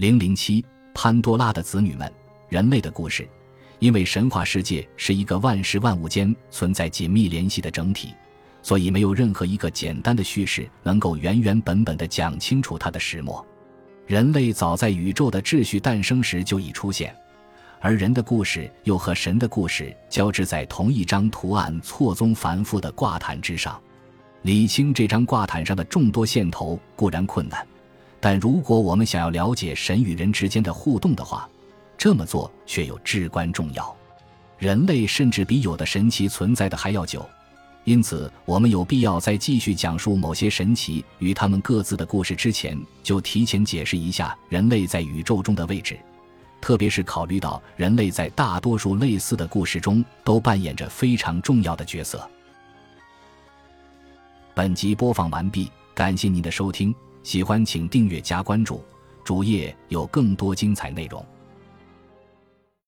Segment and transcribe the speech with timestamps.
[0.00, 2.10] 零零七，潘多拉的子女们，
[2.48, 3.28] 人类的故事。
[3.80, 8.14] 因为神话世界是一个万事万物间存在紧密联系的整体，
[8.62, 13.46] 所以没有任何一个简单的叙事能够原原本本的讲清楚它的始末。
[14.06, 17.14] 人类早在宇宙的秩序诞生时就已出现，
[17.78, 23.78] 而人的故事又和神的故事交织在同一张图案错综繁复的挂毯之上。
[24.44, 27.66] 理清这张挂毯上的众多线头固然困难，
[28.20, 31.48] 但如果我们想要了解神与人之间的互动的话，
[31.96, 33.96] 这么做却又至关重要，
[34.58, 37.26] 人类甚至比有的神奇存在的还要久，
[37.84, 45.98] 因此我们有必要在继续讲述某些神奇与他们各自的故事之前，就提前解释一下人类在宇宙中的位置，
[46.60, 52.28] 特别是考虑到人类在大多数类似的故事中都扮演着非常重要的角色。
[54.52, 58.82] 本集播放完毕，感谢您的收听，喜欢请订阅加关注，
[59.24, 61.24] 主页有更多精彩内容。